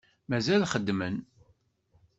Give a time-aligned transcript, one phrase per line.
[0.29, 1.15] Mazal xeddmen.